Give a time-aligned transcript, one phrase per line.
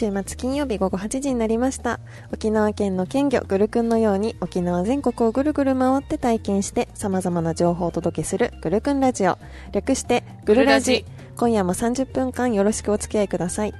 [0.00, 2.00] 週末金曜日午後8時になりました。
[2.32, 9.36] 沖縄県の県魚ぐるくんのように沖縄全国をぐるぐる回って体験して様々な情報をお届けするぐるくんラジオ。
[9.72, 11.04] 略してぐるラジ。
[11.36, 13.74] 今夜も30分間よろしくお付き合いください。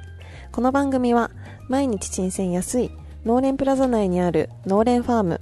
[0.52, 1.30] この番組は
[1.70, 2.90] 毎日新鮮安い
[3.24, 5.40] 農連プラザ内にある農連ファーム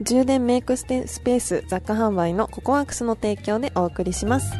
[0.00, 4.52] 充電メイクスペース雑貨販売のココアクスの提供でお送りします。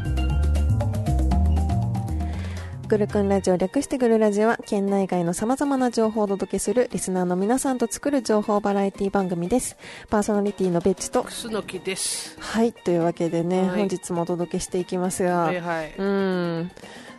[2.89, 9.77] ぐるくんラジオ略してぐるラジオは県内外の様々な情報をお届けするリスナーの皆さんと作る情報バラエティ番組です。
[10.09, 12.35] パーソナリティのベッチと、楠木です。
[12.41, 15.95] はい、というわけでね、はい本日もお届けしていきますが、はいはい。
[15.99, 16.71] うん、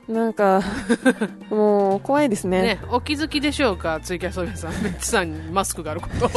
[0.09, 0.63] なんか、
[1.51, 2.63] もう怖いですね。
[2.63, 6.29] ね、お気づきでしょうか、ツイキャスの皆さん、ベッチさんにマスクがあること。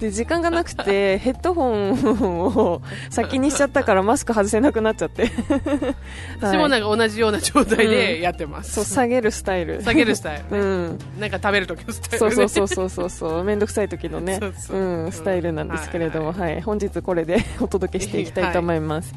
[0.00, 1.92] で、時間がなくて、 ヘッドホン
[2.40, 5.30] を先にしちゃったからマスク外せなくなっちゃって。
[6.40, 8.72] 私もなんか、か同じような状態でやってます。
[8.72, 9.80] そう、下げるスタイル。
[9.84, 10.98] 下げるスタイル、ねうん。
[11.20, 12.48] なんか食べるときのスタイそうル、ね。
[12.48, 19.14] そうそうそうそうそう、めんどくさい時のね、そうん、スタイルなんですけれども、うんはい、本日これでお届けしていきたいと思います。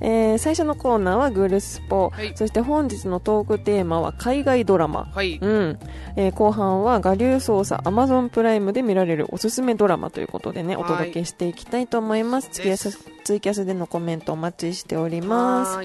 [0.00, 5.08] えー最初のコーナーはグルスポ、はいそして本日のトークテーマは海外ドラマ。
[5.12, 5.38] はい。
[5.40, 5.78] うん
[6.16, 12.48] えー後半は我流捜査 Amazon プライムで見られるおすすめドラマということでね、お届けしていきたいと思います。
[12.50, 15.78] ツイキャスツイキャスでのコメントお待ちしております。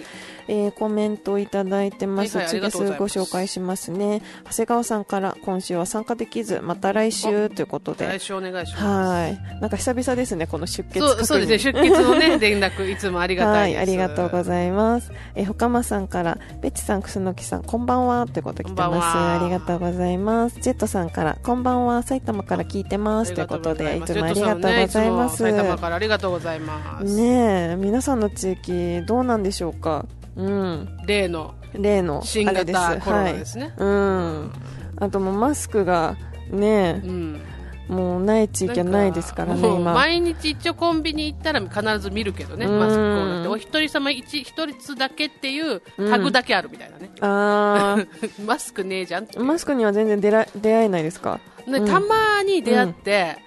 [0.47, 2.37] えーコメントをいただいてます。
[2.37, 4.21] はいはいツイキャスありがとうございますご紹介しますね。
[4.45, 8.05] 長谷川さんから今週は参加できず、また来週ということで。
[8.07, 8.83] 来週お願いします。
[8.85, 9.61] はい。
[9.61, 13.81] なんか久々ですね、この出血そうそうですね、出血のね、連絡、いつもありがた はいい、です。
[13.81, 15.11] ありがとうございます。
[15.35, 19.17] えー、ほかまさんから、ベッチさん、くすのきさん、こんばんは、ということ来てます。
[19.17, 20.59] はありがとうございます。
[20.61, 25.37] ジェットさんから、こんばんは、埼玉から聞いてます、ということで、いつもありがとうございます。
[25.37, 27.15] 埼玉からありがとうございます。
[27.15, 30.05] ねえ、皆さんの地域、どうなんでしょうか？
[30.37, 30.97] うん。
[31.05, 32.45] 例の例の、新。
[32.45, 32.63] 型
[32.99, 33.33] コロナはい。
[33.33, 33.73] ですね。
[33.77, 34.51] うん。
[34.99, 36.15] あともうマスクが、
[36.49, 37.41] ねうん。
[37.89, 39.93] え、もうない地域はないですからね、今。
[39.93, 43.47] 毎日一応コンビニ行ったら必ず見るけどね、うんマスクコーナーって。
[43.49, 47.09] お一人様一一つだけっていうタグだけあるみたいなね。
[47.21, 47.97] あ
[48.45, 51.39] マスクねえじゃんマスクには全然出ら出会えないですか？
[51.67, 53.37] ねうんたまに出会って、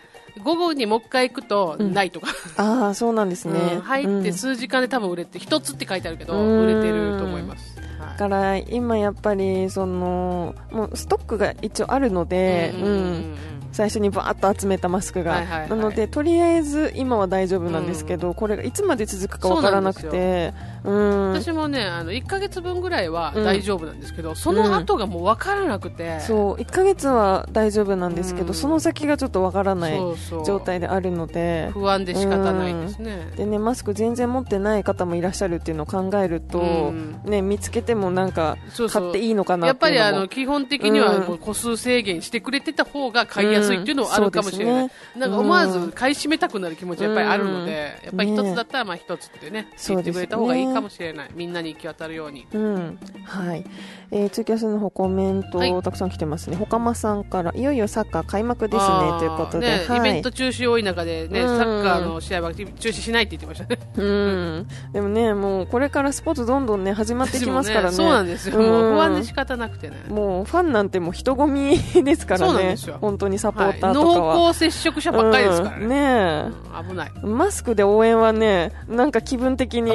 [0.42, 1.92] 午後にもう一回行くと、うん。
[1.92, 3.58] ないとか、ああ、そうなんですね。
[3.74, 3.80] うん。
[3.80, 6.64] 入ってうん数時間で多分売れて、一つって書いてあるけど、うん。
[6.64, 7.78] 売れてると思います。
[7.98, 8.08] はい。
[8.10, 12.96] だから今やっぱりそのもうストックが一応あるので、うんうんうん。
[12.96, 13.34] うん
[13.72, 15.70] 最初にバーッと集めたマスクが、はいはいはい。
[15.70, 20.52] なのでとりあえず今は大丈夫なんですけど、これがいつまで続くかわからなくて。
[20.82, 26.54] うん私もね、あの、1ヶ月分ぐらいは大丈夫なんですけど、その後がもう分からなくて、そう。
[26.54, 28.54] 1ヶ月は大丈夫なんですけど、うん。
[28.54, 30.00] その先がちょっとわからない
[30.46, 31.70] 状態であるので。
[31.72, 33.28] 不安で仕方ないですね。
[33.36, 37.20] でねマスク全然持ってない方もいらっしゃるっていうのを考えると、うん。
[37.24, 38.56] ね、見つけてもなんか
[38.90, 49.68] 買っていいのかなやっぱりあの基本的には個数制限してくれてた方が買いやすいっていうのはあるかもしれない、うなんか思わず買い占めたくなる気持ちはやっぱりあるので、うんやっぱり一つだったらまあ一つってね。
[49.88, 52.46] 言ってくれた方がいいかもしれない、みんなに行き渡るように。
[52.52, 52.98] うん。
[53.24, 53.64] はい。
[54.12, 56.56] えー、ツイキャスの方コメント、はいたくさん来てますね。
[56.56, 59.66] ほかまさんから、いよいよサッカー開幕ですねということで。
[59.66, 59.98] ねはい。
[59.98, 64.68] イベント中止多い中でね、うんサッカーの試合は中止しないって言ってましたねうん。
[64.92, 67.96] でもね、もうこれからスポーツどんどんね、始まってきますからね。
[67.96, 72.76] 私 もそうなんですよ、うんもう不安で仕方なくてねもうファンなんてもう人混みですからね。
[73.00, 74.34] 本当にサポはいーターとかは。
[74.34, 76.50] 濃厚接触者ばっかりですからね,、うんね
[76.80, 77.26] うん危ないえ。
[77.26, 79.92] マスクで応援はね、なんか気分的に。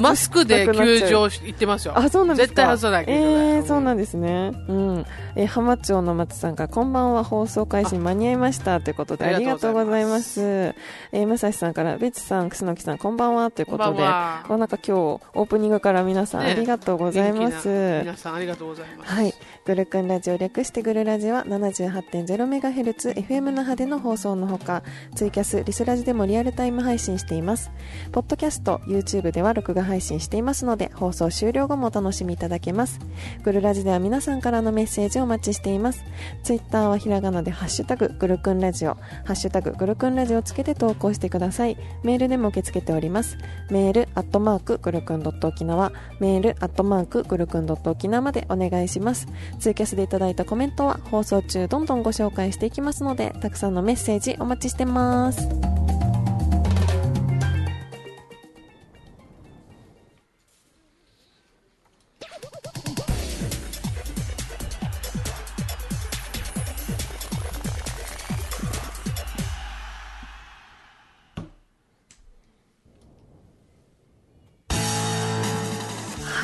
[0.00, 4.52] マスクで球場行ってますよあ、そうなんですか絶対外さない球場だよえー、そうなんですね。
[4.68, 5.06] うん。
[5.36, 8.80] えー浜町の松さんが、こんばんは、放送開始に間に合いました。
[8.80, 10.20] ということで、あありがとうございま。
[10.20, 13.50] すえー、武蔵さんから、ベチさん、楠木さん、こんばんは。
[13.50, 14.02] ということで、
[14.48, 17.68] こんなんか今日、オープニングから皆さん、ねありがとうございます。
[17.68, 19.12] 元気な皆さんありがとうございます。
[19.12, 19.34] はい。
[19.64, 24.82] グルクンラジオ略してグルラジは 78.0MHz FM 那覇での放送のほか、
[25.14, 27.70] ツイキャス、リスラジでもリアルタイム配信しています。
[28.12, 32.98] ポッドキャスト、YouTube では録画配信していますので、放送終了後もお楽しみいただけます。
[33.42, 36.04] グルラジでは皆さんからのメッセージをお待ちしています。
[36.42, 38.94] ツイッターはひらがなでハッシュタググルクンラジオ、
[39.24, 41.76] ハッシュタググルクンラジオをつけて投稿してください。
[42.02, 43.38] メールでも受け付けております。
[43.70, 49.26] メール、アットマーク、グルクンドット沖縄、メール、アットマーク、グルクンドット沖縄までお願いします。
[49.58, 55.48] ツイキャスでいただいたコメントは放送中どんどんご紹介していきますので、たくさんのメッセージお待ちしてます。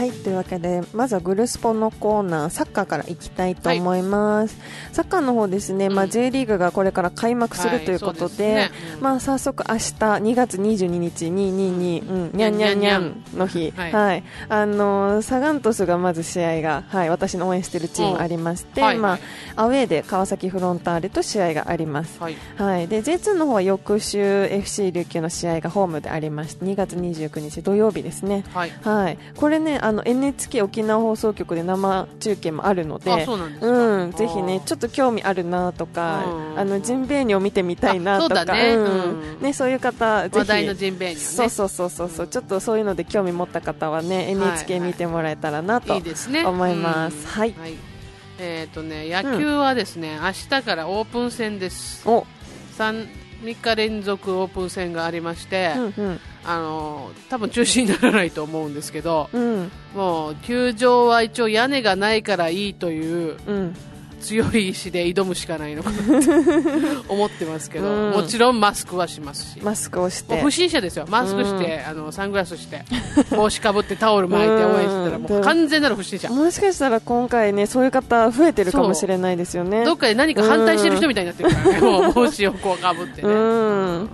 [0.00, 4.56] はいというわけでまずはグルスポのコーナーサッカーからいきたいと思います、
[4.92, 8.92] サッカーの方ですね、まあ、うん J リーグがこれから開幕するということで,、はいですね。
[8.94, 13.92] うんまあ、早速明日2月22日222、うん、にゃんにゃんにゃんの日、はい。
[13.92, 14.24] はい。
[14.48, 19.18] あのーサガン鳥栖がまず試合が、はい、私の応援しているチームありまして、ま
[19.54, 22.18] あ、アウェーで川崎フロンターレと試合があります。
[22.18, 22.36] はい。
[22.56, 24.18] はい、で J2 の方は翌週
[24.50, 28.44] FC 琉球の試合がホームでありまして2月29日土曜日ですね。
[28.54, 28.72] はい。
[28.82, 36.58] はい、これねあの NHK 沖縄放送局で生中継もあるのでうなんぜひねちょっと興味あるなとかうん。
[36.58, 38.74] あのジンベエニを見てみたいなとかね。
[38.74, 38.84] うん。
[38.84, 39.40] うん。
[39.40, 40.38] ね、そういう方ぜひ。
[40.38, 41.24] 話題のジンベエニをね。
[41.24, 42.28] そうそうそうそうそう。
[42.28, 44.88] ちょっとそういうので興味持った方はね NHK はい。
[44.88, 47.16] 見てもらえたらなと思います。
[47.16, 47.24] うん。
[47.24, 47.54] はい。
[48.38, 52.08] えっ、とね野球はですね、明日からオープン戦です。
[52.08, 52.26] お。
[52.78, 53.06] 3,
[53.42, 56.20] 3日連続オープン戦がありまして、うんうん。
[56.44, 59.70] あの多分中止にならないと思うんですけどうん。
[59.94, 63.76] もう球場は一応屋根がないからいいといううん
[64.20, 66.28] 強い意志で挑むしかないのかなって
[67.08, 68.12] 思ってますけど、うん。
[68.12, 69.60] もちろんマスクはしますし。
[69.62, 70.40] マスクをして。
[70.40, 72.84] 不審者ですよ、マスクして、あのサングラスして、
[73.34, 75.40] 帽子かぶってタオル巻いて応援してたら、もうん。
[75.40, 79.84] う完全なる不審者、もしかしたら今回ねそういう方増えてるかもしれないですよね。
[79.84, 83.34] どっかで何か反対してる人みたいになってるからね、 もう帽子をこうかぶってうね、
[84.04, 84.08] ん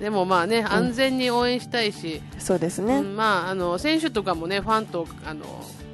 [0.00, 2.98] でもまあね、安全に応援したいし、そうですね。
[2.98, 5.44] うんまあ、あの選手とかもね、ファンとあの、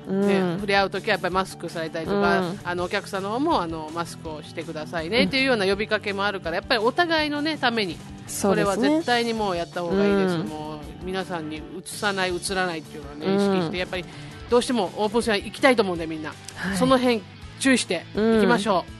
[0.09, 0.27] うん。
[0.27, 2.61] ね触れ合うときはやっぱりマスクされたりとか、うん。
[2.65, 7.97] あのお客さんの方もあのマスクをしてくださいね、っていうような呼びかけもあるから、やっぱりお互いの、ね、ために、
[8.43, 10.47] これは絶対にもうやった方がいいです、うん。
[10.47, 13.37] もう皆さんにうつさない、うつらないっていうのはね、うん。
[13.37, 14.05] 意識して、やっぱり
[14.49, 16.77] どうしてもオープン戦行きたいと思うんで、みんな、はい。
[16.77, 17.23] その辺
[17.61, 19.00] 注意していきましょう。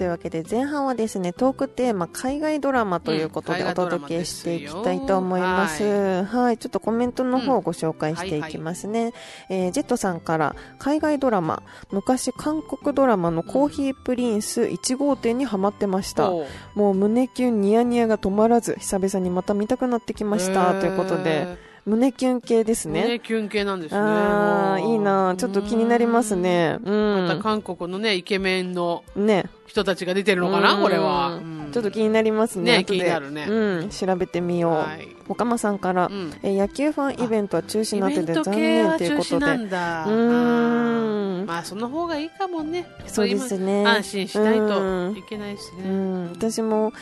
[0.00, 6.24] というわけで前半はですねトークテーマ海外ドラマということでお届けしていきたいと思います。
[6.24, 9.12] はい、ちょっとコメントの方をご紹介していきますね。
[9.50, 16.30] えージェットさんから海外ドラマ昔韓国ドラマのコーヒープリンス1号店にハマってました。
[16.30, 21.58] おうもう胸キュンニヤニヤが止まらず久々にまた見たくなってきましたということで
[21.90, 23.06] 胸キュン系ですね。
[23.06, 24.00] ね、キュン系なんですね。
[24.00, 26.78] ああいいなちょっと気になりますね。
[26.84, 27.42] うまたん。
[27.42, 29.46] 韓国のね、イケメンのね。
[29.66, 31.40] 人たちが出てるのかな、うんこれは。
[31.72, 32.78] ちょっと気になりますね。
[32.78, 34.72] ね気になるねうん、調べてみよう。
[34.74, 36.32] はいおかまさんから、うん。
[36.42, 39.46] えー野球ファンイベントは中止になってて残念ということで。
[39.46, 40.04] なんだ。
[40.04, 41.46] うーん。
[41.46, 42.86] まあ、その方がいいかもね。
[43.06, 43.82] そうですね。
[43.82, 45.14] 今安心しないうん。
[45.14, 45.84] といけないですね。
[45.84, 46.92] うん、私もん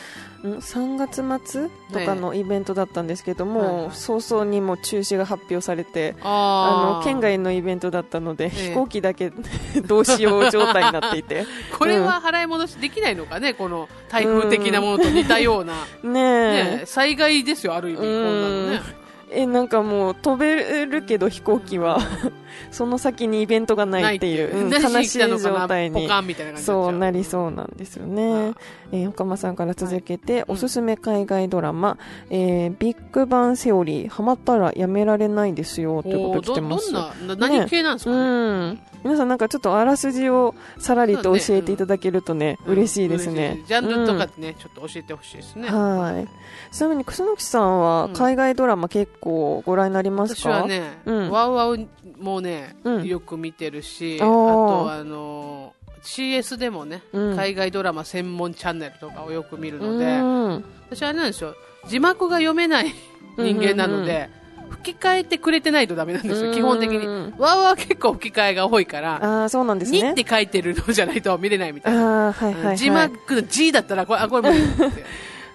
[0.43, 3.95] 3月末とかのイベントだったんですけども、はいはい。
[3.95, 9.31] 早々にもう中止が発表されて、あの県外のイベントだったので、え飛行機だけ
[9.85, 11.45] どうしよう状態になっていて。
[11.77, 15.73] これは払い戻しできないのかね、この台風的なものと似たような。
[16.03, 16.77] ねえ。
[16.79, 18.81] ね、災害ですよ、ある意味、こんなのね。
[19.31, 21.99] えなんかもう飛べるけど飛行機は
[22.71, 26.07] その先にイベントがないっていう、うん何悲しい状態に
[26.57, 28.53] そうなりりそうなんですよね。
[28.91, 31.97] えー、岡間さんから続けて、うんおすすめ海外ドラマ、
[32.29, 36.91] えービッグバンセオリー、ハマったらやめられないですよ、ということ来てます。
[36.91, 38.79] どんな、な何系なんですかうねん。
[39.03, 43.67] 皆さんなんかちょっとあらすじをさらりと教えていただけるとね、嬉しいですね嬉しい。
[43.67, 45.69] ジャンルとかでね、ちょっと教えてほしいですね。
[45.69, 46.27] はい。
[46.75, 51.87] ちなみに、楠木さんはうん海外ドラマ結構ご覧になりますか、私はね、うんワウワウ
[52.19, 60.09] もね、うんよく見てるし、あとあのー CS でもね、うん海外ドラマ専門チャンネルとかをよく見るので、う
[60.59, 60.65] ん。
[60.89, 61.55] 私あれなんですよ、
[61.87, 62.93] 字幕が読めない
[63.37, 64.29] 人間なので、
[64.69, 67.05] 吹き替えてくれてないとダメなんですよ、基本的に。
[67.05, 70.11] うんワウワウは結構吹き替えが多いから、ああ、そうなんですにね。
[70.11, 72.27] って書いてるのじゃないと見れないみたいな。
[72.27, 72.77] ああ、はいはい、はい。
[72.77, 75.03] 字幕の G だったら、これ、あ、これ無理って。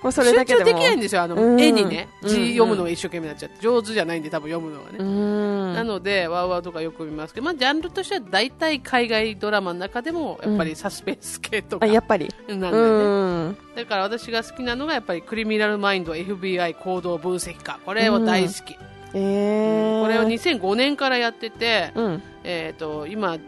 [0.05, 4.99] もうそれだけ集中できないんですよ、あの、うん絵にね、うん字読むのが一生懸命になっちゃって、上手じゃないんで多分読むのはね。
[4.99, 5.73] うん。
[5.73, 12.29] なので、ワウワウとかよく見ますけど、まあ、ジャンルとしては大体海外ドラマの中でも、やっぱりサスペンス系とか、あ、やっぱり。
[12.49, 12.73] なんでね。
[12.73, 13.57] うん。
[13.77, 17.81] だから私が好きなのが、やっぱりクリミナルマインド FBI 行動分析家。
[17.87, 18.77] これを大好き。
[19.15, 20.03] ええー。
[20.03, 22.23] これを2005年からやってて、うん。
[22.45, 23.39] えっ、と、今、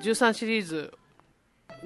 [0.00, 0.92] 13シリーズ、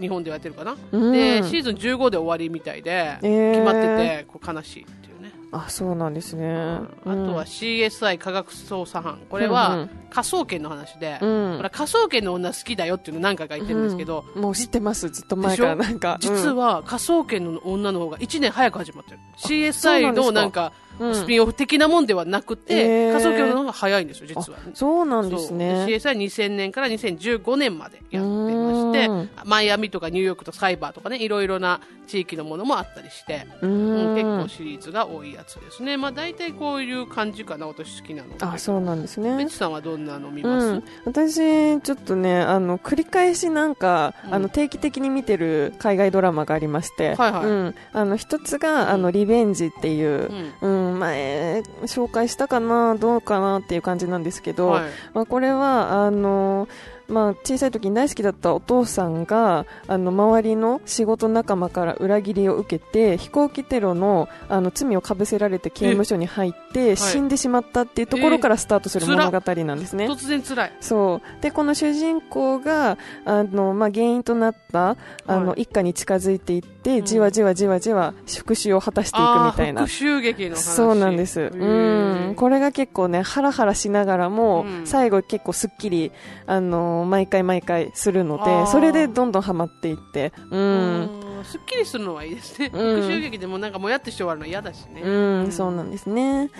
[0.00, 1.12] 日本でやってるかな、うん。
[1.12, 3.52] で、シーズン15で終わりみたいで、えー。
[3.52, 3.80] 決まって
[4.18, 5.32] て、こう悲しいっていうね。
[5.50, 9.18] あそうなんですね、あとは CSI 科学捜査班。
[9.30, 11.56] これは科捜研の話で、うん。
[11.56, 16.18] これ科捜研の女好きだよっていうの何回か言ってるんですけど、もう知ってますずっと前からなんか。
[16.20, 19.18] 実は科捜研の女の方が1年早く始まってる。
[19.38, 21.14] CSI のなんかうん。
[21.14, 23.12] スピンオフ的なもんではなくて、へー。
[23.12, 24.58] 科捜研の方が早いんですよ実は。
[24.58, 25.76] あそうなんですね。
[25.76, 25.86] そう。
[25.86, 29.30] で CSI2000 年から2015年までやってましてうん。
[29.44, 34.12] マイアミとかニューヨークとサイバーとかねいろいろな地域のものもあったりして、ううん。
[34.12, 35.82] ん結構シリーズが多いやつです。
[35.82, 44.34] ねまあ大体こういう感じかな私好きなのあそうなんですベねチさんはどんなの見ます、うん、私、ちょっとねあの繰り返しなんか、うん。
[44.34, 47.46] あの定期的に見てる海外ドラマがありまして、はいはい。
[47.46, 50.68] うん、あの一つが、あのリベンジっていうう、ん。
[50.68, 54.90] うん前紹介したかなどうかなっていう感じなんですけど、はい。
[55.14, 56.68] まあ、これはあの
[57.08, 70.06] まあ、小さい時に大好きだったお父さんがあの周りの仕事仲間から裏切りを受けて飛行機テロのあの罪をかぶせられて刑務所に入って死んでしまったっていうところからスタートするえー物語なんですね。
[70.06, 70.72] 突然辛い。
[70.80, 71.42] そう。
[71.42, 74.96] でこの主人公があの、まあ、原因となった
[75.26, 75.62] あの、はい。
[75.62, 77.04] 一家に近づいていって、うん。
[77.06, 79.86] じわじわじわじわ復讐を果たしていくみたいな。
[79.86, 80.62] 復讐劇の話。
[80.62, 81.40] そうなんです。
[81.40, 82.34] へうーん。
[82.34, 84.86] これが結構ね、ハラハラしながらも、うん。
[84.86, 86.12] 最後結構すっきり、
[86.46, 90.56] あのー毎回毎回するので、それでどんどんハマっていって、う。
[90.56, 91.02] うん
[91.40, 95.10] んすっきりするのはいいですね、うん復讐劇でもなんかもやってして終わるの嫌だしねう
[95.48, 96.50] ん、そうなんですね。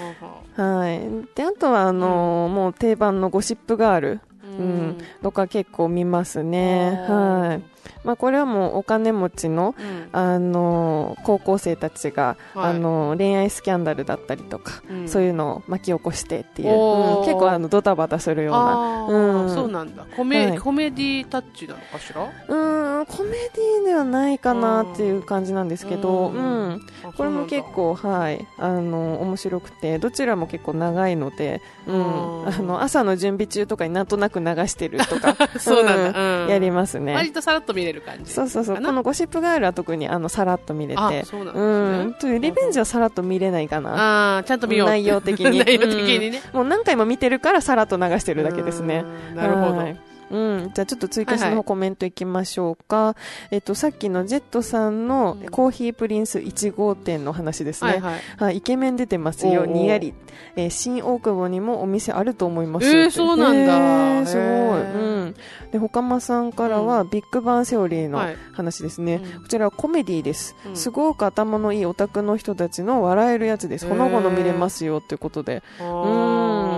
[0.55, 1.01] はい。
[1.35, 4.21] で、あとは、あのーもう定番のゴシップガール。
[4.59, 4.99] ううん。
[5.23, 7.05] とか結構見ますね。
[7.09, 7.79] はい。
[8.05, 10.09] まあ、これはもうお金持ちの、うん。
[10.13, 12.71] あのー高校生たちが、はい。
[12.71, 15.09] あのー恋愛スキャンダルだったりとか、うん。
[15.09, 17.25] そういうのを巻き起こしてっていう、うん。
[17.25, 19.07] 結構あのドタバタするような。
[19.09, 19.55] うん。
[19.55, 20.07] そうなんだ。
[20.17, 20.59] コメ,、はい。
[20.59, 22.25] コメディタッチなのかしら？
[22.25, 26.81] うーんコメディではないかなっていう感じなんですけど、ううん。
[27.17, 32.49] これも結構、はい、あの面白くてどちらも結構長いので、うん、うん。
[32.49, 35.37] あの朝の準備中とかになんとなく流してるとか。
[35.59, 36.43] そうなんだ。
[36.45, 36.49] うん。
[36.49, 37.35] やりますそうなんだ割ね。
[37.35, 38.33] とさらっと見れる感じ。
[38.33, 38.77] そうそうそう。
[38.77, 41.01] このゴシップガールは特にあのさらっと見れて。
[41.01, 42.15] あそうなんですねうん。
[42.15, 44.35] というリベンジはさらっと見れないかな。
[44.35, 44.89] ああちゃんと見よう。
[44.89, 45.59] 内容的に。
[45.65, 49.05] 内容的にね、もう何回も見てるからさらっと流してるだけですね。
[49.31, 49.37] うん。
[49.37, 49.97] なるほど、はい
[50.31, 51.57] うん、じゃあちょっと追加しはいはい。
[51.57, 53.17] のコメントいきましょうか、
[53.51, 55.49] えっと、さっきのジェットさんのうん。
[55.49, 58.21] コーヒープリンス1号店の話ですね、はいはい。
[58.39, 60.15] はい、イケメン出てますよ、にやり、
[60.57, 63.79] えー新大久保にもお店あると思いますえーそうなんだ。
[64.21, 65.35] へーすごい、うん、
[65.73, 68.37] でほかまさんからは、ビッグバンセオリーのはい。
[68.53, 69.43] 話ですね、うん。
[69.43, 70.77] こちらはコメディです、うん。
[70.77, 73.87] すごく頭のいいオタクの人たちの笑えるやつです。
[73.87, 75.63] ほのぼの見れますよということで。
[75.81, 75.91] あうん。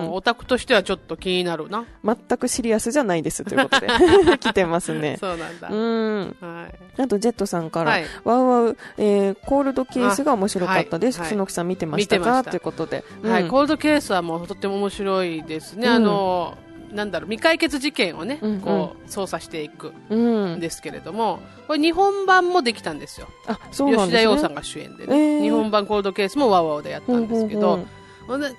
[0.09, 1.85] ーオタクとしてはちょっと気になるな。
[2.05, 5.17] 全くシリアスじゃないですということで 来てますね。
[5.21, 6.37] そうなんだ、うん。
[6.41, 6.67] は
[6.99, 7.03] い。
[7.03, 8.05] あとジェットさんから、はい。
[8.25, 11.19] ワウワウ、えーコールドケースが面白かったです。
[11.19, 12.45] あはい楠木さん見てましたか？
[12.45, 13.05] ということで。
[13.23, 13.49] はい、うん。
[13.49, 15.95] コールドケースはもうとっても面白いですね、うん。
[15.95, 16.59] あの
[16.93, 18.61] なんだろう未解決事件をね、うんうん。
[18.61, 23.29] こう捜査していくうんんですけれども、これ日本版もできたんですよ。
[23.47, 24.25] あ、そうなんですね。
[24.25, 25.43] 吉田羊さんが主演でね、えー。
[25.43, 27.79] 日本版コールドケースもワウワウでやったんですけど、
[28.27, 28.55] ほんでで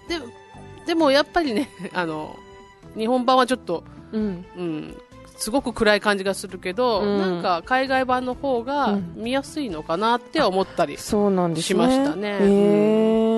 [0.85, 2.37] でもやっぱりね、あの
[2.97, 4.45] 日本版はちょっと、うん。
[4.57, 4.97] うん、
[5.37, 11.67] すごく暗い感じがするけど、うんなんか海外版の方がうん見やすいのかなって思ったりそうなんですね。
[11.67, 12.27] しましたね。
[12.29, 12.47] へうん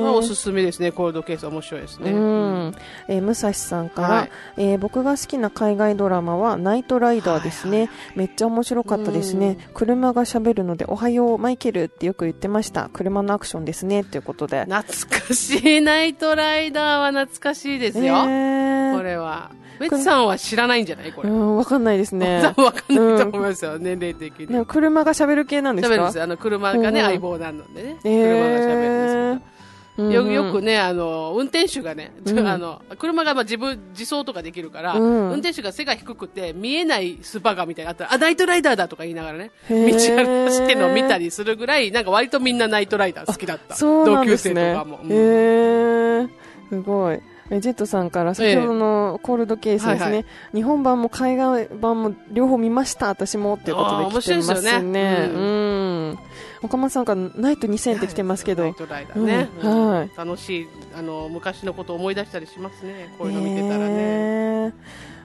[0.01, 2.11] ーまあ、おすすめですね、コールドケース面白いですね。
[2.11, 2.75] うん。
[3.07, 7.79] えー、武蔵さんから、はいえー僕が好きな海外ドラマはナイトライダーですね。
[7.79, 9.57] はいめっちゃ面白かったですね。
[9.73, 12.89] 車が喋るので、おはよう、マイケルってよく言ってました。
[12.91, 14.03] 車のアクションですね。
[14.03, 14.65] ということで。
[14.65, 14.83] 懐
[15.27, 19.51] かしいナイトライダーは懐かしいですよ、えーこれは。
[19.79, 21.11] ベツさんは知らないんじゃない？
[21.11, 21.29] これ。
[21.29, 22.41] うん、わかんないですね。
[22.43, 24.53] 多分わかんないと思いますよ、年齢的に。
[24.53, 25.95] ね車が喋る系なんですか？
[25.95, 26.23] 喋るんですよ。
[26.23, 27.97] あの、車がね、うん相棒なのでね。
[28.03, 29.53] えー車が喋るんですよ
[29.95, 43.75] よくね、あの、運転手がね、うんあの、車がまあ自分、自走とかできるから、うん運転手が背が低くて、見えないスパガみたいなのあったら、あ、ナイトライダーだとか言いながらね、道へー走ってるのを見たりするぐらい、なんか割とみんなナイトライダー好きだった。
[43.75, 44.99] そうなん同級ですね生とかも。。
[45.03, 46.29] うんへー
[46.69, 47.19] すごい。
[47.49, 54.91] えジェットさんから先ほどのコールドケースですね、はいはい日本版も海外版も両方見ました、私もっていうことで来てますあー面白いですよね。
[54.91, 56.19] ねうん。
[56.61, 59.49] 岡本さんからナイト2000って来てますけどナイ、トライダーね。
[59.61, 63.13] うんはい楽しい、あの、昔のことを思い出したりしますね。
[63.17, 63.93] こういうの見てたらね。
[63.93, 64.73] へー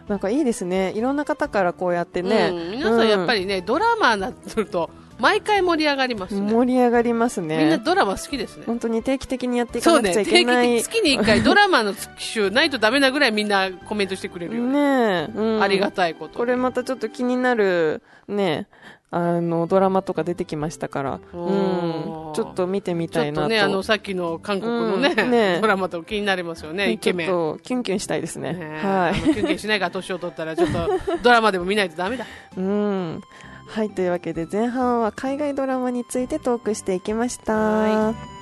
[0.09, 0.93] なんかいいですね。
[0.97, 2.51] いろんな方からこうやってね。
[2.53, 6.53] うん、皆さんやっぱりね、ドラマになると毎回盛り上がりますね。
[6.53, 7.59] 盛り上がりますね。
[7.59, 8.65] みんなドラマ好きですね。
[8.67, 10.77] 本当に定期的にやっていかなくちゃい定期けない。
[10.77, 14.73] 的、月に1回ドラマの週ないとダメなぐらいみんなコメントしてくれるよね。
[14.73, 16.37] ねえ、うんありがたいことに。
[16.37, 18.69] これまたちょっと気になる、ね、
[19.11, 23.41] あの、ドラマとか出てきましたから、うんちょっと見てみたいなと。
[23.41, 27.27] ちょっとね、あの、さっきの韓国のね、うんねドラマと気になりますよね、イケメン。
[27.27, 28.53] ちょっと、キュンキュンしたいですね。
[28.53, 30.91] ねはあのキュンキュンしないから年を取ったら、ちょっと
[31.23, 32.25] ドラマでも見ないとダメだ。
[32.25, 32.29] い。
[32.57, 33.23] うん。
[33.69, 38.38] はい、というわけで前半は海外ドラマについてトークしていきました。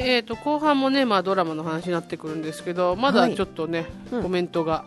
[0.00, 4.84] ははい、えっ、と、後半もね、まあドラマの話になってくるんですけど、まだちょっとね、うんコメントが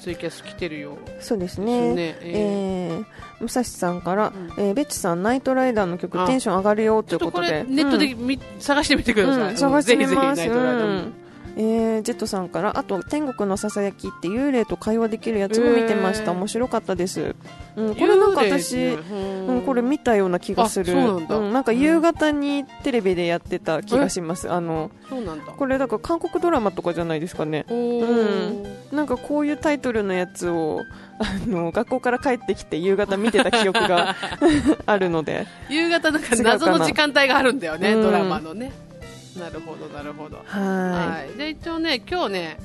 [0.00, 1.94] ツイキャス来てるようそうですね。
[1.94, 2.18] ね。
[2.20, 3.04] えー、
[3.40, 7.64] 武蔵さんから、んえーベッチさん、ナイトライダーの曲あテンション上がるよということれで。
[7.64, 9.50] ネットでみ、探してみてください。
[9.50, 10.44] うん、探してみぜひぜひナます。
[10.44, 11.25] イトライダーもうん
[11.56, 16.38] えージェットさんからあと天国のささやきって幽霊と会話できるやつも見てました、へー。
[16.38, 17.34] 面白かったです、
[17.76, 20.92] うん、これなんか私、ねうん、これ見たような気がする。
[20.92, 21.40] あそうなんだ。
[21.40, 25.52] なんか夕方にテレビでやってた気がします、あのそうなんだ。
[25.52, 27.64] これだから韓国ドラマとかじゃないですかね。
[27.68, 28.94] おー。
[28.94, 30.80] なんかこういうタイトルのやつを
[31.18, 34.14] あの学校から帰ってきて夕方見てた記憶が
[34.86, 35.46] あるので。
[35.68, 38.02] 夕方なんか謎の時間帯があるんだよね、うん。
[38.02, 38.72] ドラマのね。
[39.38, 40.42] なるほど、なるほど。
[40.46, 41.36] ははい。
[41.36, 42.58] で、一応ね、今日ね、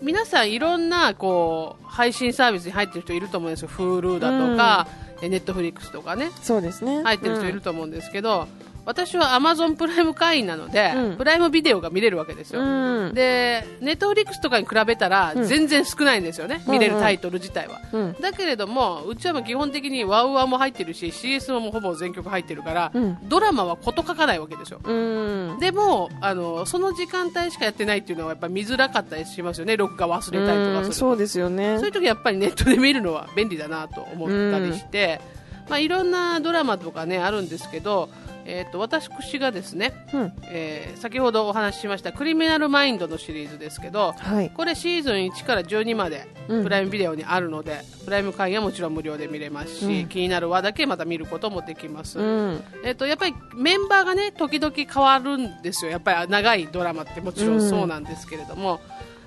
[0.00, 3.68] 皆さんいろんな、こう、配信サービスに入ってる人いると思うんですよ。
[3.68, 4.86] Hulu だとか、
[5.22, 8.48] え Netflix とかね、いそうですね入ってる人いると思うんですけど、
[8.84, 11.16] 私は Amazon プライム会員なので、うん。
[11.16, 13.10] プライムビデオが見れるわけですうよ。
[13.10, 15.44] ん、で、ネットフリックスとかに比べたら、うん。
[15.44, 17.80] 全然少ないんですよね、うん見れるタイトル自体は。
[17.92, 18.12] うん。
[18.20, 23.18] だけれども、うちはもう基本的にワウワウも入ってるし、CS ももうほぼ全曲入ってるから、うん。
[23.28, 24.80] ドラマはこと書かないわけですよ。
[24.82, 25.58] うん。
[25.60, 31.76] でもあの、その時間帯しかやってないっていうのはやっぱ見づらかったりしますよね、録画忘れたりとかするそうですよね。
[31.78, 35.20] そういう時やっぱりネットで見るのは便利だなと思ったりして、
[35.68, 38.08] まあ、いろんなドラマとかね、あるんですけど、
[38.44, 40.32] えー、と私がですね、うん。
[40.50, 44.50] えー先ほどお話ししましたクリミナルマインドのシリーズですけど、はい。
[44.50, 46.62] これシーズン1から12までうん。
[46.62, 50.08] プライムビデオにあるので、プライム会員はもちろん無料で見れますし、うん。
[50.08, 52.64] 気になる話だけまた見ることもできます、うん。
[52.84, 55.90] えっとやっぱりメンバーがね時々変わるんですよ。
[55.90, 58.80] やっぱり長いドラマってもちろんそうなんですけれども、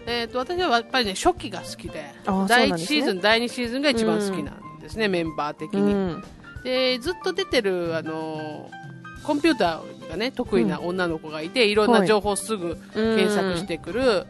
[0.05, 2.99] えっと私はやっぱりね初期が好きであ第1そうなんですね。
[2.99, 6.23] シーズン、第2シーズンが一番好きなんですね、メンバー的うに、ん。
[6.63, 8.69] でずっと出てるあの
[9.25, 14.27] コンピューターがね得意な女の子がいて、いろんな情報をすぐ検索してくる、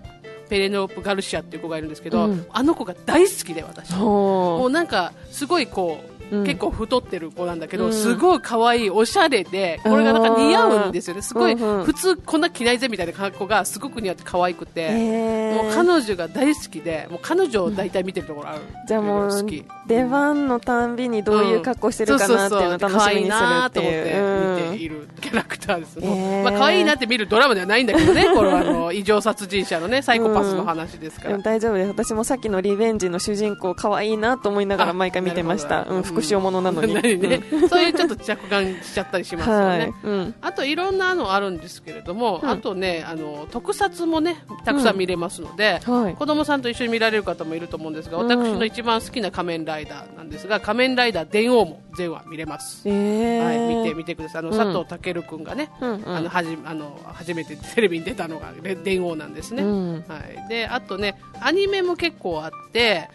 [0.50, 2.46] ペレノープ・ガルシアっていう子がいるんですけど、うん。
[2.52, 3.92] あの子が大好きで私。
[3.94, 6.44] もほうなんかすごいこう、うん。
[6.44, 7.94] 結構太ってる子なんだけど、うん。
[7.94, 11.22] すごい可愛いおしゃれでこれがなんか似合うんですよね。
[11.22, 19.64] すごい、普通こんな着ないぜみたいな格好がすごく似合って可愛くうて、もう彼女が大好きでもう彼女を大体見てるところある、じゃあもう好き。
[19.88, 26.44] 出番のたんびにどういう格好してるかなっていうのを楽しみにするっていなと思っていう見ているキャラクターです、へー。
[26.44, 31.42] まあ可愛いなって見るドラマではないんだけどねこれはあの 異常殺人者のねサイコパスの話ですから、うん。
[31.42, 31.90] 大丈夫です。
[31.90, 40.08] 私もさっきのリベンジの主人公可愛いなと思いながら毎回見てました、うん、なるほど復讐ものなのに、何ね、そういうちょっと着眼しちゃったりしますよはねい、。
[40.08, 42.50] うん、あといろんなのあるんですけれども、うん。
[42.50, 46.16] あとねあの特撮もねたくさん見れますので、はい。
[46.16, 48.28] 子供さんと一緒に見られる方もいると思うんですが、うん。
[48.28, 52.88] 私の一番好きな仮面ライダーなんですが仮面ライダー電王も全話見れます。
[52.88, 54.40] えー、はい、見て見てください。
[54.40, 54.58] あの、うん。
[54.58, 56.16] 佐藤健君がね、うんうん。
[56.16, 59.64] あのはじあの初めてテレビに出たのがれ電王なんですね。
[59.64, 60.06] うん。
[60.08, 60.50] はい。
[60.50, 63.10] であとねアニメも結構あって、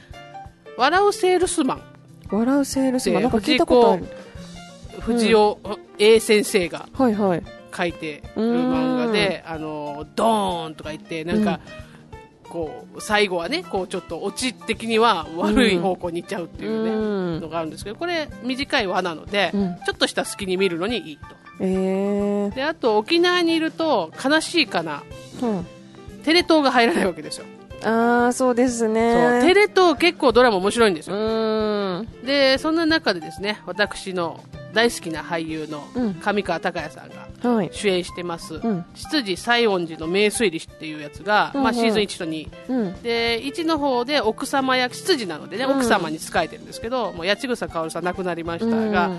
[0.77, 1.83] 笑うセールスマン
[2.31, 4.05] 笑うセールスマンでなんか聞いたことある。
[5.01, 5.59] 藤尾
[5.99, 7.43] A 先生がはいはい。
[7.77, 11.61] 書いてる漫画で、あのドーンとか言ってなんか、
[12.49, 16.95] こう最後はねこうちょっとオチ的には悪い方向に行っちゃうっていうね、う
[17.39, 17.41] ん。
[17.41, 19.77] のがあるんですけどこれ短い輪なので、うん。
[19.87, 21.23] ちょっとした隙に見るのにいいと。
[21.61, 22.55] えー。
[22.55, 25.03] であと沖縄にいると悲しいかな。
[25.43, 25.67] うん、
[26.25, 27.47] テレ東が入らないわけですよ、
[27.83, 29.41] ああそうですね。
[29.43, 31.21] テレ東結構ドラマ面白いんですうよ、
[32.25, 36.15] でそんな中でですね私の大好きな俳優のうん。
[36.15, 37.09] 上川隆也さん
[37.43, 37.71] がはい。
[37.73, 38.85] 主演してます、うん。
[38.95, 41.65] 執事西園寺の名推理士っていうやつが、うんうん。
[41.65, 43.03] まあ、シーズン1と2うん。
[43.03, 45.77] で1の方で奥様役執事なのでね、うん。
[45.77, 49.11] 奥様に仕えてるんですけどもう八千草薫さん亡くなりましたが、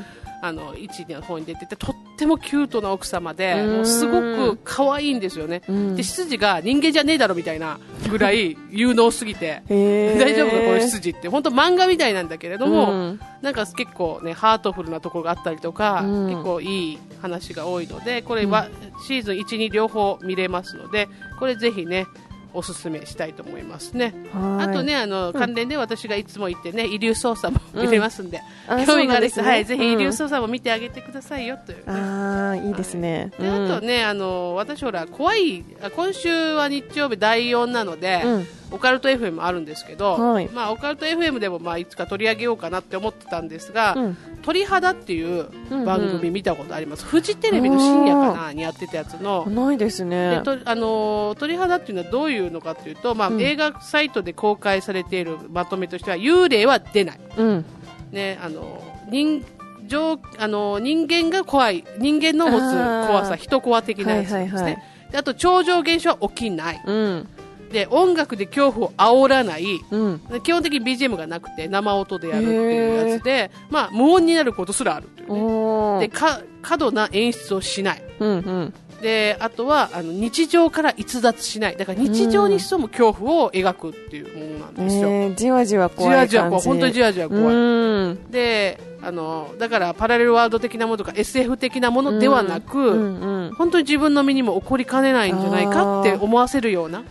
[0.41, 3.75] あの1の方に出ててとってもキュートな奥様でうん。
[3.77, 5.95] もうすごく可愛いんですよね、うん。
[5.95, 9.61] で執事が人間じゃねえだろみたいなぐらい 有能すぎて。
[9.69, 11.29] 大丈夫かこの執事って。
[11.29, 13.19] 本当漫画みたいなんだけれども、うん。
[13.41, 16.29] なんか結構ねハートフルなところがあったりとか、うん。
[16.29, 18.67] 結構いい話が多いのでこれは
[19.07, 21.07] シーズン1、2両方見れますので
[21.39, 22.07] これぜひね
[22.53, 24.13] おすすめしたいと思いますね。
[24.33, 24.69] はい。
[24.69, 29.99] あとね、あの、関連で私がいつも言ってね、遺留操作も見れますんで、あ興味がある人、はい、ぜひ遺うん。
[29.99, 31.77] 留操作も見てあげてくださいよという。
[31.79, 38.47] ね、ああいいですね、であとね、あの私ほら怖いあ今週は日曜日第4なので、うん。
[38.73, 40.47] オカルト FM もあるんですけど、はい。
[40.47, 45.47] まあオカルト FM でもまあいつか取り上げようかなって思ってたんですが、うん鳥肌っていう
[45.85, 47.05] 番うんうん組見たことあります。
[47.05, 49.45] フジテレビの深夜かなにやってたやつの。
[49.47, 50.37] ないですね。
[50.37, 53.41] でとあのー鳥肌っていうのはどういうのかというと、まあうん。
[53.41, 57.65] 映画サイトで公開されているまとめとしては幽霊は出ない、うん。
[58.11, 59.45] ねあのー人
[59.87, 61.83] 上あのー人間が怖い。
[61.97, 64.83] 人間の持つ怖さ人怖的なやつですね、はいはいはい。
[65.11, 66.81] であと超常現象は起きない。
[66.85, 67.27] うん
[67.71, 69.65] で音楽で恐怖を煽らない。
[69.89, 70.21] うん。
[70.27, 76.07] で基本的に BGM がなくて生音でやるっていうやつで、まあ、無音になることすらあるというね。
[76.07, 78.03] でか過度な演出をしない。
[78.19, 81.77] うんうんであとはあの日常から逸脱しない。
[81.77, 86.37] だから日常に潜む恐怖を描くっていうものなんですよ、えー、じわじわじ怖い感じ。
[86.37, 86.63] わじわ怖い。
[86.65, 88.31] 本当にじわじわ怖い、うん。
[88.31, 93.53] であのだからパラレルワールド的なものとか SF 的なものではなく、うんうん。
[93.55, 97.03] 本当に自分の身にも起こりかねないんじゃないかって思わせるような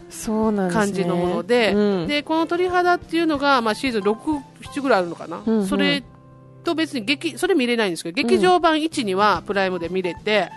[0.71, 2.07] 感じのもので、うん。
[2.07, 4.15] でこの鳥肌っていうのが、まあ、シーズン6、
[4.63, 5.67] 7ぐらいあるのかな、うんうん。
[5.67, 6.05] それ
[6.63, 10.51] と別に劇、それ見れないんですけど、劇場版1、2はプライムで見れて、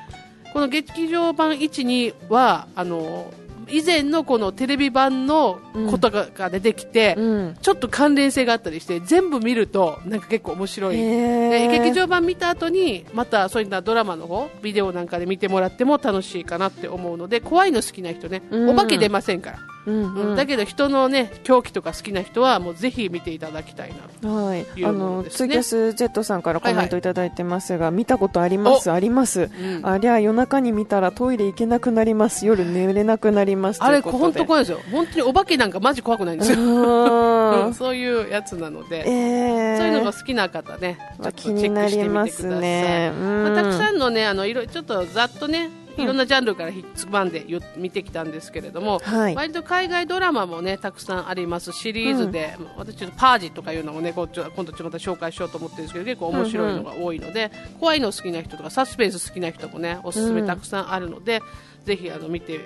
[0.53, 3.33] この劇場版1、2は、あの、
[3.69, 7.57] 以前のこのテレビ版のことが,、が出てきて、うん。
[7.61, 10.97] ちょっと関連性があったりして、全部見ると、なんか結構面白い。
[10.97, 18.69] 劇場版見た後にまたそういったドラマの方ビデオなんかで見てもらっても楽しいかなって思うので怖いの好きな人ね、うん。
[18.69, 20.35] お化け出ませんから、うんうん。
[20.35, 24.29] だけど人のね狂気とか好きな人はもうぜひ見ていただきたいな。
[24.29, 26.99] はい、いうあものツイキャスジェットさんからコメントはいはい。
[26.99, 28.91] いただいてますが、見たことあります？
[28.91, 29.87] あります、ん。
[29.87, 32.45] ありゃ夜中に見たらトイレ行けなくなります。
[32.45, 33.83] 夜寝れなくなります。
[33.83, 34.79] あれ本当怖いですよ。
[34.91, 36.57] 本当にお化けなんかマジ怖くないんですよ、
[37.73, 40.97] そういうやつなので、えー、そういうのが好きな方ね。
[41.21, 43.43] ちょっとチェックしてみてください、ね、うん。
[43.43, 49.35] まあ、たくさんのねあのいろちょっとざっとねいろんなジャンルからひっつまんでよ見てきたんですけれども、はい。
[49.35, 51.71] 割と海外ドラマもねたくさんあります。
[51.71, 61.41] シリーズで、私ちょっとパージとかいうのをねこうちょ今度ちょっとまた紹介しようと思ってるんですけど結構面白いのが多いので、怖いの好きな人とかサスペンス好きな人もねおすすめたくさんあるので、
[61.85, 62.61] ぜひあの見て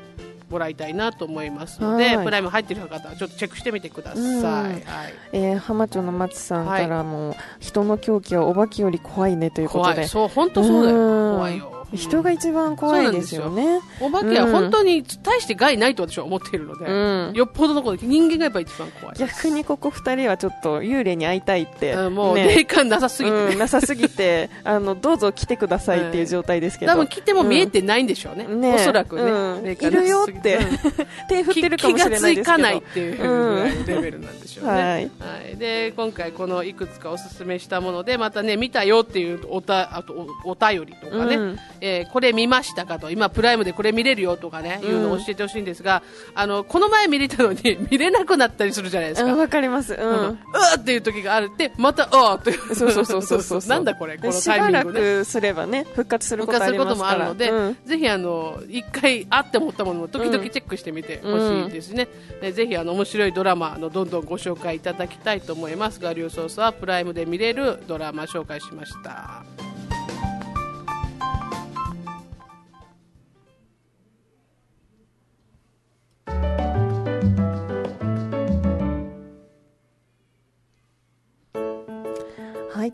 [0.49, 2.25] もらいたいなと思いますので、はい。
[2.25, 4.21] プライム入ってる方はちょっとチェックしてみてください。
[4.21, 4.43] うん。
[4.43, 4.83] はい。
[5.33, 9.93] えー、浜町の松さんからも、人の狂気はお化けより怖いねということで。
[9.93, 10.07] 怖い。
[10.07, 10.97] そう本当そうだよ。
[10.97, 11.35] うん。
[11.35, 13.79] 怖いよ人が一番怖いですよね。
[14.01, 17.33] お化けは本当に大して害ないと私は思っているので、うん。
[17.33, 19.15] よっぽどのことで人間がやっぱり一番怖い。
[19.17, 22.47] 逆にここ二人はちょっと幽霊に会いたいって、うんもうね。
[22.47, 23.35] 霊感なさすぎて。
[23.37, 28.75] ね、うん、なさすぎて あのどうぞ来てくださいっていう状態ですけど、多分来ても見えてないんでしょうね、ね。
[28.75, 29.15] おそらく
[29.61, 30.59] ね、いるよって。
[31.29, 32.33] 手振ってるかもしれないですけど。
[32.33, 34.81] 気がつかないっていうレベルなんでしょうね、はい。
[34.83, 35.09] は
[35.53, 35.57] い。
[35.57, 43.11] で今回このいくつかおすすめしたものでまたね見たよっていうおたあとおお便りとかね、うんえーこれ見ましたかと。
[43.11, 46.01] 今プライムでこれ見れるよとかね、いうのを教えてほしいんですが
[46.33, 50.37] あのこの前見れたのに 見れなくなったりするじゃないですか、うんわかります、ううん、んうわ
[50.77, 51.49] っていう時がある。
[51.53, 52.75] ってまたあーっていう。
[52.75, 55.05] そうそうそうそうそう なんだこれこのしタイばらミングね。
[55.21, 57.77] くすればね復活することあ復活することもあるので、うん。
[57.85, 62.07] ぜひあの一回あって思ったものも時々チェックしてみてほしいですね、
[62.41, 69.43] でぜひあの面白いドラマあのどんどんご紹介いただきたいと思いますガリューソースはプライムで見れるドラマ紹介しました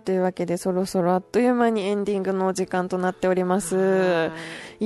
[0.04, 4.30] というわけでそろそろあっという間にエンディングのお時間となっております。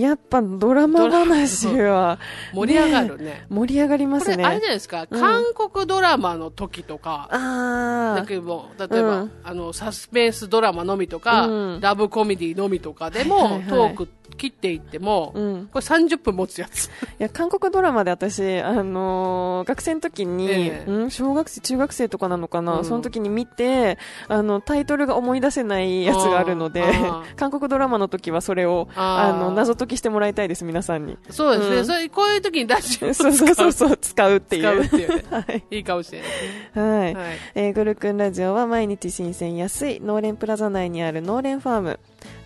[0.01, 2.19] やっぱドラマ話は。
[2.53, 3.45] 盛り上がるね。
[3.49, 4.43] 盛り上がりますね。
[4.43, 5.19] あれじゃないですか、うん。
[5.19, 7.27] 韓国ドラマの時とか。
[7.31, 9.31] ああだけど例えば、うん。
[9.43, 11.81] あのサスペンスドラマのみとか、うん。
[11.81, 13.67] ラブコメディのみとかでも、はいはいはい。
[13.67, 14.07] トーク
[14.37, 15.69] 切っていっても、うん。
[15.71, 16.87] これ30分持つやつ。
[16.89, 20.91] いや韓国ドラマで私、あのー学生の時に、ええ。
[20.91, 22.85] うん、小学生、中学生とかなのかな、うん。
[22.85, 26.83] その時に見てあのタイトルが思い出せないやつがあるので
[27.35, 31.17] 韓国ドラマの時はそれをあの謎解届けしてもらいたいです、皆さんに。
[31.29, 31.85] そうですね、うん。
[31.85, 34.61] それこういう時にラジオを使そううそうそうそう、使うっていう。
[34.61, 35.15] 使うっていう。
[35.15, 35.63] ね はい。
[35.71, 36.35] いいかもしれないで
[36.73, 36.81] すね。
[36.81, 37.15] はい。
[37.15, 37.25] はい。
[37.55, 41.99] えー、グルクンラジオは毎日新鮮安い農連プラザ内にある農連ファーム。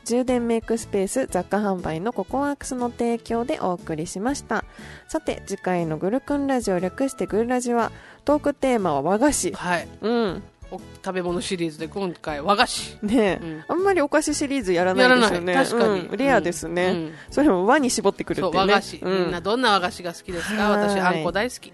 [0.06, 4.66] 充電メイクスペース雑貨販売のココワークスの提供でお送りしました。
[5.08, 7.92] さて次回のグルクンラジオ略してグルラジは
[8.26, 9.54] トークテーマは和菓子。
[9.54, 9.88] はい。
[10.02, 10.44] うん。
[10.61, 12.98] お食べ物シリーズで今回和菓子。
[13.02, 13.64] ねえ、うん。
[13.68, 15.54] あんまりお菓子シリーズやらないですよね。
[15.54, 16.02] 確かに。
[16.02, 16.18] うん。
[16.18, 17.14] レアですね、うん。
[17.30, 19.24] それも和に絞ってくるっていうね和菓子、うん。
[19.24, 20.70] みんなどんな和菓子が好きですか？
[20.70, 20.90] はい。
[20.90, 21.74] 私あんこ大好き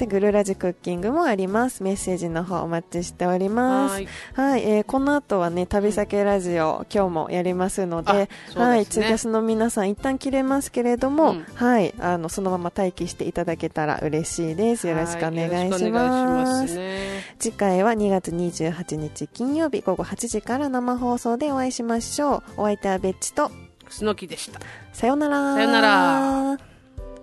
[0.00, 14.88] でグルラジクッキングもありますメッセージの方お待ちしておりますはいはい、えーこの後はね、旅先ラジオ、今日もやりますので、ですねはい、ツイキャスの皆さん、一旦切れますけれども、うんはい、あの、そのまま待機していただけたら嬉しいです。
[14.88, 15.84] よろしくお願いしはよろます。
[15.84, 22.42] くお願いしますね次回は2月28日金曜日午後8時から生放送でお会いしましょう。
[22.56, 23.50] お相手はベッチと、
[23.86, 24.60] 楠木でした
[24.92, 25.54] さよなら。
[25.54, 26.58] さよなら。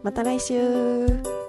[0.04, 1.47] また来週。